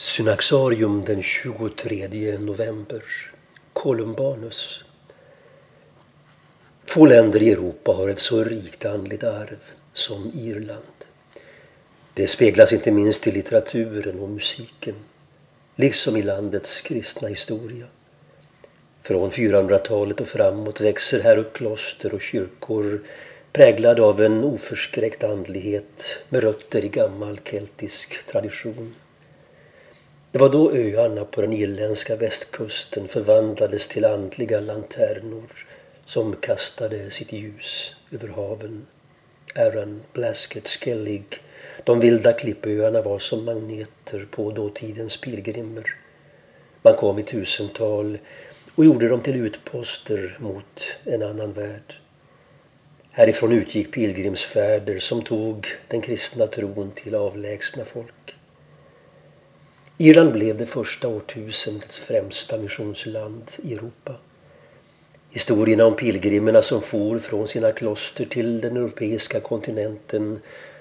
[0.00, 3.02] Synaxarium den 23 november.
[3.72, 4.84] Columbanus.
[6.84, 9.58] Få länder i Europa har ett så rikt andligt arv
[9.92, 11.04] som Irland.
[12.14, 14.94] Det speglas inte minst i litteraturen och musiken,
[15.76, 17.86] liksom i landets kristna historia.
[19.02, 23.02] Från 400-talet och framåt växer här upp kloster och kyrkor
[23.52, 28.94] präglade av en oförskräckt andlighet med rötter i gammal keltisk tradition.
[30.32, 35.66] Det var då öarna på den irländska västkusten förvandlades till andliga lanternor
[36.04, 38.86] som kastade sitt ljus över haven.
[39.54, 41.24] Aaron Blasket, Skellig,
[41.84, 45.94] de vilda klippöarna var som magneter på dåtidens pilgrimer.
[46.82, 48.18] Man kom i tusental
[48.74, 51.94] och gjorde dem till utposter mot en annan värld.
[53.10, 58.36] Härifrån utgick pilgrimsfärder som tog den kristna tron till avlägsna folk.
[60.02, 64.14] Irland blev det första årtusendets främsta missionsland i Europa.
[65.30, 70.40] Historierna om pilgrimerna som for från sina kloster till den europeiska kontinenten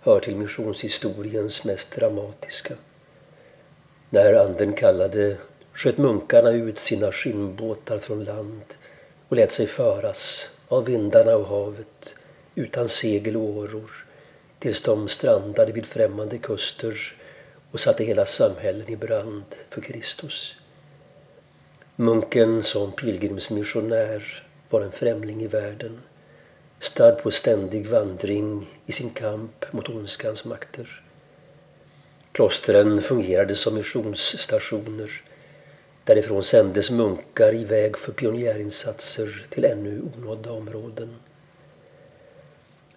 [0.00, 2.74] hör till missionshistoriens mest dramatiska.
[4.10, 5.36] När anden kallade
[5.72, 8.64] sköt munkarna ut sina skinnbåtar från land
[9.28, 12.16] och lät sig föras av vindarna och havet
[12.54, 14.06] utan segel och åror
[14.58, 17.19] tills de strandade vid främmande kuster
[17.70, 20.56] och satte hela samhällen i brand för Kristus.
[21.96, 26.00] Munken som pilgrimsmissionär var en främling i världen
[26.80, 31.02] stadd på ständig vandring i sin kamp mot ondskans makter.
[32.32, 35.22] Klostren fungerade som missionsstationer.
[36.04, 41.16] Därifrån sändes munkar iväg för pionjärinsatser till ännu onådda områden.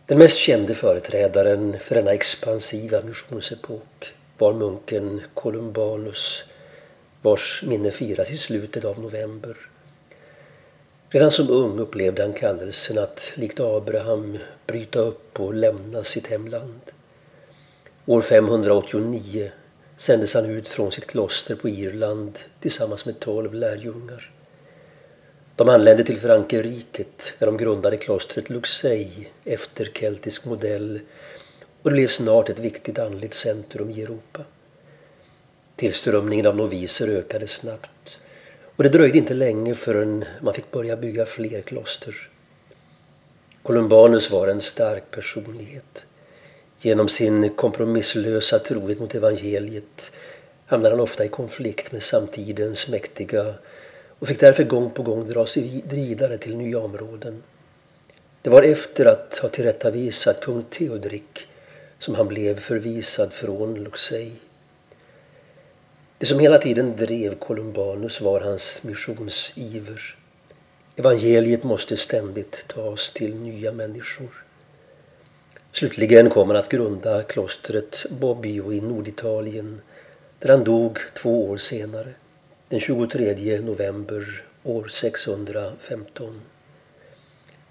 [0.06, 6.44] Den mest kände företrädaren för denna expansiva missionsepok var munken Columbanus
[7.22, 9.58] vars minne firas i slutet av november.
[11.10, 16.82] Redan som ung upplevde han kallelsen att likt Abraham bryta upp och lämna sitt hemland.
[18.06, 19.52] År 589
[19.98, 24.32] sändes han ut från sitt kloster på Irland tillsammans med tolv lärjungar.
[25.56, 27.06] De anlände till Frankrike
[27.40, 29.08] där de grundade klostret Luxey
[29.46, 31.00] efter keltisk modell
[31.84, 34.44] och det blev snart ett viktigt andligt centrum i Europa.
[35.76, 38.20] Tillströmningen av noviser ökade snabbt
[38.76, 42.30] och det dröjde inte länge förrän man fick börja bygga fler kloster.
[43.64, 46.06] Columbanus var en stark personlighet.
[46.82, 50.12] Genom sin kompromisslösa trohet mot evangeliet
[50.66, 53.54] hamnade han ofta i konflikt med samtidens mäktiga
[54.20, 57.44] och fick därför gång på gång dra sig vidare till nya områden.
[58.42, 61.48] Det var efter att ha tillrättavisat kung Theodrik
[62.04, 64.32] som han blev förvisad från Luxej.
[66.18, 70.18] Det som hela tiden drev Columbanus var hans missionsiver.
[70.96, 74.44] Evangeliet måste ständigt tas till nya människor.
[75.72, 79.82] Slutligen kom han att grunda klostret Bobbio i Norditalien
[80.40, 82.10] där han dog två år senare,
[82.70, 86.42] den 23 november år 615.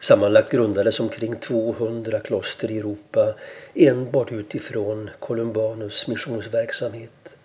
[0.03, 3.35] Sammanlagt grundades omkring 200 kloster i Europa
[3.75, 7.37] enbart utifrån Columbanus missionsverksamhet.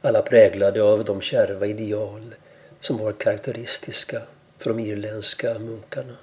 [0.00, 2.34] Alla präglade av de kärva ideal
[2.80, 4.22] som var karaktäristiska
[4.58, 6.16] för de irländska munkarna.